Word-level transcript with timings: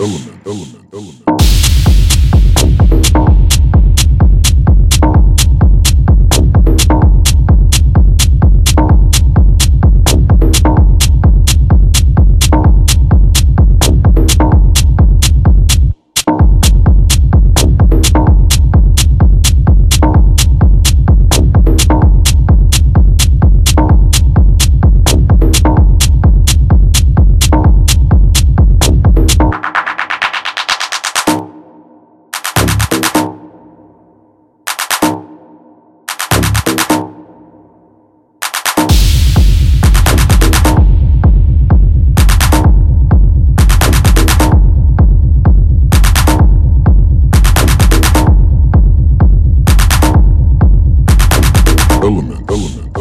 element. 0.00 0.39
Element, 52.76 52.99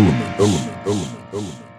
Element, 0.00 0.14
element, 0.38 0.56
element, 0.86 1.04
element. 1.34 1.70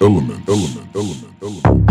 Element, 0.00 0.22
element, 0.48 0.68
element, 0.94 1.14
element. 1.42 1.84